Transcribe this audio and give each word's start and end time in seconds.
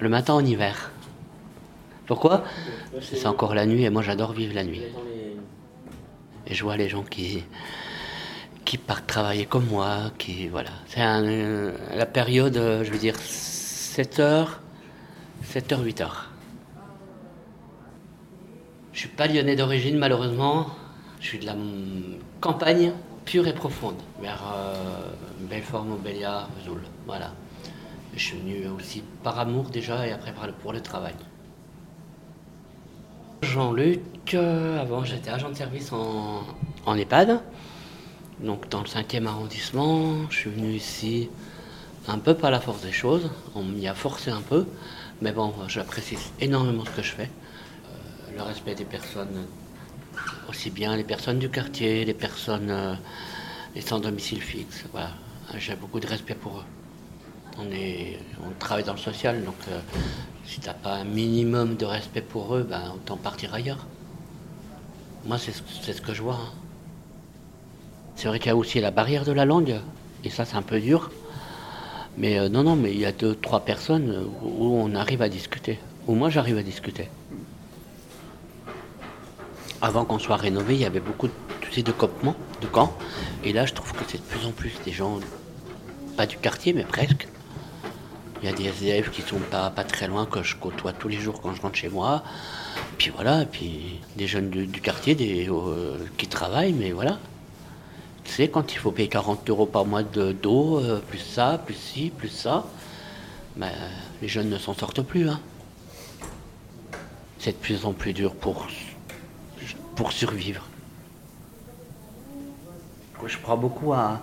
Le 0.00 0.08
matin 0.08 0.34
en 0.34 0.44
hiver. 0.44 0.90
Pourquoi? 2.06 2.44
C'est 3.00 3.26
encore 3.26 3.54
la 3.54 3.66
nuit 3.66 3.84
et 3.84 3.90
moi 3.90 4.02
j'adore 4.02 4.32
vivre 4.32 4.54
la 4.54 4.64
nuit. 4.64 4.82
Et 6.46 6.54
je 6.54 6.62
vois 6.62 6.76
les 6.76 6.88
gens 6.88 7.02
qui, 7.02 7.42
qui 8.64 8.76
partent 8.76 9.06
travailler 9.06 9.46
comme 9.46 9.66
moi, 9.66 10.10
qui 10.18 10.48
voilà. 10.48 10.70
C'est 10.86 11.00
la 11.00 12.06
période, 12.06 12.54
je 12.54 12.90
veux 12.90 12.98
dire, 12.98 13.14
7h, 13.16 14.48
7h, 15.44 15.84
8h. 15.84 16.08
Je 18.92 18.98
suis 18.98 19.08
pas 19.08 19.26
lyonnais 19.26 19.56
d'origine 19.56 19.98
malheureusement. 19.98 20.66
Je 21.20 21.28
suis 21.28 21.38
de 21.38 21.46
la 21.46 21.56
campagne 22.40 22.92
pure 23.24 23.46
et 23.46 23.54
profonde, 23.54 23.96
vers 24.20 24.42
euh, 24.54 25.08
Belfort, 25.48 25.84
Montbéliard, 25.84 26.48
Vesoul. 26.58 26.82
Voilà. 27.06 27.32
Je 28.16 28.22
suis 28.22 28.36
venu 28.38 28.68
aussi 28.68 29.02
par 29.22 29.38
amour 29.38 29.64
déjà 29.70 30.06
et 30.06 30.12
après 30.12 30.32
pour 30.62 30.72
le 30.72 30.80
travail. 30.80 31.14
Jean-Luc, 33.42 34.34
euh, 34.34 34.80
avant 34.80 35.04
j'étais 35.04 35.30
agent 35.30 35.50
de 35.50 35.54
service 35.54 35.92
en, 35.92 36.44
en, 36.86 36.96
EHPAD, 36.96 37.40
donc 38.40 38.68
dans 38.68 38.80
le 38.80 38.86
5e 38.86 39.26
arrondissement. 39.26 40.30
Je 40.30 40.36
suis 40.36 40.50
venu 40.50 40.72
ici 40.72 41.28
un 42.08 42.18
peu 42.18 42.34
par 42.34 42.50
la 42.50 42.60
force 42.60 42.82
des 42.82 42.92
choses, 42.92 43.30
on 43.54 43.62
m'y 43.62 43.88
a 43.88 43.94
forcé 43.94 44.30
un 44.30 44.42
peu, 44.42 44.66
mais 45.20 45.32
bon, 45.32 45.52
j'apprécie 45.68 46.16
énormément 46.40 46.84
ce 46.84 46.90
que 46.90 47.02
je 47.02 47.12
fais. 47.12 47.30
Euh, 47.30 48.36
le 48.36 48.42
respect 48.42 48.74
des 48.74 48.84
personnes, 48.84 49.46
aussi 50.48 50.70
bien 50.70 50.96
les 50.96 51.04
personnes 51.04 51.38
du 51.38 51.50
quartier, 51.50 52.04
les 52.04 52.14
personnes 52.14 52.70
euh, 52.70 52.94
les 53.74 53.80
sans 53.80 53.98
domicile 53.98 54.40
fixe. 54.40 54.84
J'ai 55.58 55.74
beaucoup 55.74 56.00
de 56.00 56.06
respect 56.06 56.34
pour 56.34 56.58
eux. 56.58 56.83
On, 57.58 58.50
travaille 58.58 58.84
dans 58.84 58.92
le 58.94 58.98
social, 58.98 59.44
donc 59.44 59.56
si 60.46 60.60
tu 60.60 60.66
n'as 60.66 60.74
pas 60.74 60.94
un 60.94 61.04
minimum 61.04 61.76
de 61.76 61.84
respect 61.84 62.20
pour 62.20 62.54
eux, 62.54 62.62
ben, 62.62 62.92
autant 62.94 63.16
partir 63.16 63.54
ailleurs. 63.54 63.86
Moi, 65.26 65.38
c'est 65.38 65.52
ce 65.52 66.00
que 66.00 66.14
je 66.14 66.22
vois. 66.22 66.34
Hein. 66.34 66.52
C'est 68.16 68.28
vrai 68.28 68.38
qu'il 68.38 68.48
y 68.48 68.50
a 68.50 68.56
aussi 68.56 68.80
la 68.80 68.90
barrière 68.90 69.24
de 69.24 69.32
la 69.32 69.44
langue, 69.44 69.76
et 70.22 70.30
ça, 70.30 70.44
c'est 70.44 70.56
un 70.56 70.62
peu 70.62 70.80
dur. 70.80 71.10
Mais 72.16 72.38
euh, 72.38 72.48
non, 72.48 72.62
non, 72.62 72.76
mais 72.76 72.92
il 72.92 72.98
y 72.98 73.06
a 73.06 73.12
deux, 73.12 73.34
trois 73.34 73.60
personnes 73.60 74.26
où 74.42 74.76
on 74.76 74.94
arrive 74.94 75.22
à 75.22 75.28
discuter, 75.28 75.78
où 76.06 76.14
moi 76.14 76.30
j'arrive 76.30 76.58
à 76.58 76.62
discuter. 76.62 77.08
Avant 79.82 80.04
qu'on 80.04 80.18
soit 80.18 80.36
rénové, 80.36 80.74
il 80.74 80.80
y 80.80 80.84
avait 80.84 81.00
beaucoup 81.00 81.28
de, 81.28 81.82
de 81.82 81.92
campements, 81.92 82.36
de 82.60 82.66
camps, 82.66 82.96
et 83.42 83.52
là, 83.52 83.66
je 83.66 83.74
trouve 83.74 83.92
que 83.92 84.04
c'est 84.06 84.18
de 84.18 84.22
plus 84.22 84.46
en 84.46 84.52
plus 84.52 84.72
des 84.84 84.92
gens, 84.92 85.18
pas 86.16 86.26
du 86.26 86.36
quartier, 86.36 86.72
mais 86.72 86.84
presque, 86.84 87.26
il 88.44 88.50
y 88.50 88.52
a 88.52 88.56
des 88.56 88.64
SDF 88.64 89.10
qui 89.10 89.22
sont 89.22 89.38
pas, 89.38 89.70
pas 89.70 89.84
très 89.84 90.06
loin, 90.06 90.26
que 90.26 90.42
je 90.42 90.54
côtoie 90.54 90.92
tous 90.92 91.08
les 91.08 91.16
jours 91.16 91.40
quand 91.40 91.54
je 91.54 91.62
rentre 91.62 91.76
chez 91.76 91.88
moi. 91.88 92.22
Puis 92.98 93.08
voilà, 93.08 93.46
puis 93.46 94.00
des 94.16 94.26
jeunes 94.26 94.50
du, 94.50 94.82
quartier 94.82 95.14
des, 95.14 95.48
euh, 95.48 95.96
qui 96.18 96.26
travaillent, 96.26 96.74
mais 96.74 96.92
voilà. 96.92 97.18
Tu 98.22 98.32
sais, 98.32 98.48
quand 98.48 98.74
il 98.74 98.78
faut 98.78 98.90
payer 98.90 99.08
40 99.08 99.48
euros 99.48 99.64
par 99.64 99.86
mois 99.86 100.02
d'eau, 100.02 100.78
euh, 100.78 101.00
plus 101.00 101.20
ça, 101.20 101.56
plus 101.64 101.72
ci, 101.72 102.10
plus 102.10 102.28
ça, 102.28 102.66
ben, 103.56 103.72
les 104.20 104.28
jeunes 104.28 104.50
ne 104.50 104.58
s'en 104.58 104.74
sortent 104.74 105.00
plus. 105.00 105.26
Hein. 105.26 105.40
C'est 107.38 107.52
de 107.52 107.56
plus 107.56 107.86
en 107.86 107.94
plus 107.94 108.12
dur 108.12 108.34
pour, 108.34 108.66
pour 109.96 110.12
survivre. 110.12 110.66
Je 113.26 113.38
crois 113.38 113.56
beaucoup 113.56 113.94
à, 113.94 114.20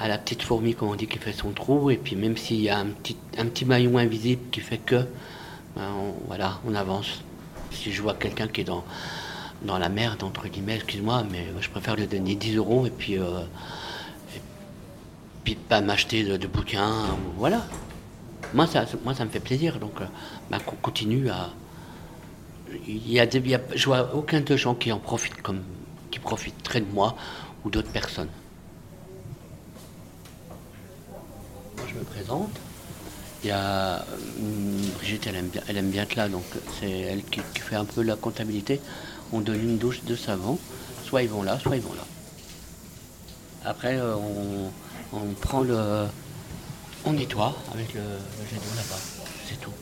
à 0.00 0.08
la 0.08 0.16
petite 0.16 0.42
fourmi, 0.42 0.74
comme 0.74 0.88
on 0.88 0.94
dit, 0.94 1.06
qui 1.06 1.18
fait 1.18 1.32
son 1.32 1.50
trou. 1.50 1.90
Et 1.90 1.96
puis 1.96 2.16
même 2.16 2.36
s'il 2.36 2.60
y 2.60 2.70
a 2.70 2.78
un 2.78 2.86
petit, 2.86 3.16
un 3.38 3.46
petit 3.46 3.66
maillon 3.66 3.98
invisible 3.98 4.42
qui 4.50 4.60
fait 4.60 4.78
que, 4.78 5.06
ben, 5.76 5.92
on, 5.94 6.14
voilà, 6.26 6.58
on 6.66 6.74
avance. 6.74 7.22
Si 7.70 7.92
je 7.92 8.00
vois 8.02 8.14
quelqu'un 8.14 8.48
qui 8.48 8.62
est 8.62 8.64
dans, 8.64 8.82
dans 9.62 9.78
la 9.78 9.90
merde, 9.90 10.22
entre 10.22 10.48
guillemets, 10.48 10.76
excuse-moi, 10.76 11.24
mais 11.30 11.46
je 11.60 11.68
préfère 11.68 11.96
lui 11.96 12.06
donner 12.06 12.34
10 12.34 12.56
euros 12.56 12.86
et 12.86 12.90
puis, 12.90 13.18
euh, 13.18 13.42
puis 15.44 15.54
pas 15.54 15.82
m'acheter 15.82 16.24
de, 16.24 16.46
bouquins. 16.46 17.04
Voilà. 17.36 17.66
Moi 18.54 18.66
ça, 18.66 18.86
moi, 19.04 19.14
ça 19.14 19.26
me 19.26 19.30
fait 19.30 19.38
plaisir. 19.38 19.78
Donc, 19.78 20.00
euh, 20.00 20.06
ben, 20.50 20.58
qu'on 20.60 20.76
continue 20.76 21.28
à. 21.28 21.50
Il 22.86 23.10
y 23.12 23.20
a, 23.20 23.26
des, 23.26 23.58
je 23.74 23.84
vois 23.84 24.14
aucun 24.14 24.40
de 24.40 24.56
gens 24.56 24.74
qui 24.74 24.92
en 24.92 24.98
profitent 24.98 25.42
comme 25.42 25.60
qui 26.10 26.20
profitent 26.20 26.62
très 26.62 26.80
de 26.80 26.90
moi 26.92 27.16
ou 27.64 27.70
d'autres 27.70 27.90
personnes. 27.90 28.28
je 31.90 31.98
me 31.98 31.99
présente. 32.14 32.50
Il 33.42 33.48
y 33.48 33.52
a 33.52 34.04
hum, 34.38 34.82
Brigitte, 34.98 35.26
elle 35.26 35.36
aime 35.36 35.48
bien, 35.48 35.62
elle 35.68 35.76
aime 35.78 35.90
bien 35.90 36.06
là, 36.16 36.28
donc 36.28 36.44
c'est 36.78 36.90
elle 36.90 37.24
qui, 37.24 37.40
fait 37.40 37.76
un 37.76 37.84
peu 37.84 38.02
la 38.02 38.16
comptabilité. 38.16 38.80
On 39.32 39.40
donne 39.40 39.60
une 39.60 39.78
douche 39.78 40.02
de 40.04 40.14
savon, 40.14 40.58
soit 41.04 41.22
ils 41.22 41.28
vont 41.28 41.42
là, 41.42 41.58
soit 41.58 41.76
ils 41.76 41.82
vont 41.82 41.94
là. 41.94 42.04
Après, 43.64 43.96
euh, 43.96 44.14
on, 45.12 45.34
prend 45.40 45.60
le. 45.62 46.06
On 47.04 47.12
nettoie 47.12 47.54
avec 47.72 47.94
le, 47.94 48.00
jet 48.50 48.56
d'eau 48.56 48.74
là-bas. 48.76 49.00
C'est 49.46 49.60
tout. 49.60 49.72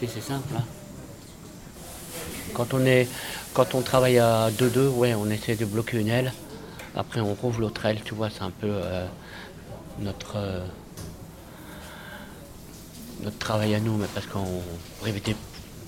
C'est 0.00 0.20
simple. 0.20 0.54
Hein. 0.56 0.64
Quand 2.54 2.74
on 2.74 2.84
est. 2.86 3.08
Quand 3.54 3.74
on 3.74 3.82
travaille 3.82 4.18
à 4.18 4.50
2-2, 4.50 4.88
ouais, 4.88 5.14
on 5.14 5.28
essaie 5.30 5.56
de 5.56 5.64
bloquer 5.64 5.98
une 5.98 6.08
aile. 6.08 6.32
Après 6.96 7.20
on 7.20 7.34
rouvre 7.34 7.60
l'autre 7.60 7.84
aile, 7.86 8.00
tu 8.04 8.14
vois, 8.14 8.30
c'est 8.30 8.42
un 8.42 8.50
peu 8.50 8.68
euh, 8.70 9.06
notre. 10.00 10.36
Euh, 10.36 10.64
notre 13.22 13.38
travail 13.38 13.74
à 13.74 13.80
nous, 13.80 13.96
mais 13.96 14.06
parce 14.14 14.26
qu'on 14.26 14.62
éviter 15.06 15.34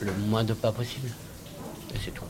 le 0.01 0.13
moins 0.29 0.45
de 0.45 0.55
pas 0.55 0.73
possible. 0.73 1.09
Et 1.95 1.99
c'est 2.05 2.13
tout. 2.13 2.25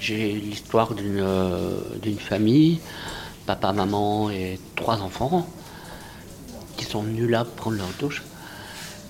J'ai 0.00 0.32
l'histoire 0.32 0.94
d'une 0.94 1.18
euh, 1.20 1.80
d'une 2.00 2.18
famille, 2.18 2.80
papa, 3.46 3.72
maman 3.72 4.30
et 4.30 4.60
trois 4.76 5.00
enfants, 5.00 5.48
qui 6.76 6.84
sont 6.84 7.02
venus 7.02 7.28
là 7.28 7.44
prendre 7.44 7.76
leur 7.76 7.88
douche. 7.98 8.22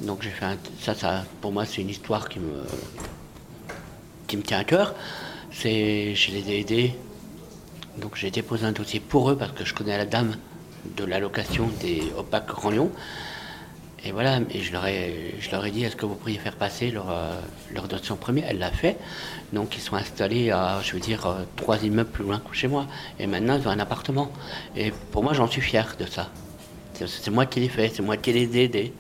Donc 0.00 0.22
j'ai 0.22 0.31
fait 0.31 0.59
ça, 0.81 0.94
ça, 0.94 1.25
pour 1.41 1.53
moi 1.53 1.66
c'est 1.66 1.82
une 1.82 1.91
histoire 1.91 2.28
qui 2.28 2.38
me 2.38 2.62
qui 4.26 4.37
me 4.37 4.43
tient 4.43 4.59
à 4.59 4.65
cœur. 4.65 4.94
C'est, 5.50 6.15
je 6.15 6.31
les 6.31 6.50
ai 6.50 6.60
aidés. 6.60 6.94
Donc 7.99 8.16
j'ai 8.16 8.31
déposé 8.31 8.65
un 8.65 8.72
dossier 8.72 9.00
pour 9.00 9.31
eux 9.31 9.37
parce 9.37 9.53
que 9.53 9.65
je 9.65 9.75
connais 9.75 9.97
la 9.99 10.06
dame 10.06 10.37
de 10.96 11.04
l'allocation 11.04 11.68
des 11.80 12.02
OPAC 12.16 12.46
Grand 12.46 12.70
Lyon. 12.70 12.90
Et 14.04 14.12
voilà, 14.12 14.38
et 14.50 14.60
je 14.60 14.72
leur 14.72 14.86
ai, 14.86 15.34
je 15.40 15.50
leur 15.50 15.66
ai 15.66 15.72
dit, 15.72 15.82
est-ce 15.82 15.96
que 15.96 16.06
vous 16.06 16.14
pourriez 16.14 16.38
faire 16.38 16.54
passer 16.54 16.90
leur, 16.90 17.10
euh, 17.10 17.40
leur 17.72 17.88
dotation 17.88 18.16
première? 18.16 18.44
Elle 18.48 18.58
l'a 18.58 18.70
fait. 18.70 18.96
Donc 19.52 19.76
ils 19.76 19.80
sont 19.80 19.96
installés 19.96 20.50
à, 20.50 20.80
je 20.82 20.92
veux 20.92 21.00
dire, 21.00 21.26
euh, 21.26 21.42
trois 21.56 21.82
immeubles 21.82 22.10
plus 22.10 22.24
loin 22.24 22.38
que 22.38 22.54
chez 22.54 22.68
moi. 22.68 22.86
Et 23.18 23.26
maintenant, 23.26 23.58
ils 23.58 23.66
ont 23.66 23.70
un 23.72 23.80
appartement. 23.80 24.30
Et 24.76 24.92
pour 25.10 25.24
moi, 25.24 25.32
j'en 25.32 25.48
suis 25.48 25.60
fier 25.60 25.96
de 25.98 26.06
ça. 26.06 26.30
C'est 26.94 27.30
moi 27.30 27.46
qui 27.46 27.60
l'ai 27.60 27.68
fait, 27.68 27.90
c'est 27.94 28.02
moi 28.02 28.16
qui 28.16 28.32
les 28.32 28.56
ai 28.56 28.64
aidés. 28.64 28.92